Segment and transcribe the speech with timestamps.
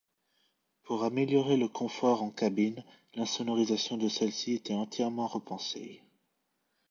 [0.81, 6.01] Pour améliorer le confort en cabine l’insonorisation de celle-ci était entièrement repensée.